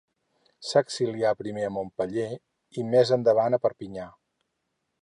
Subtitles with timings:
[0.69, 2.27] S'exilià primer a Montpeller
[2.81, 4.09] i més endavant a Perpinyà.